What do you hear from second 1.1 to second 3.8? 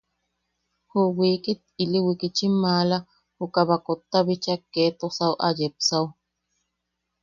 wiikit, ili wikitchim maala, juka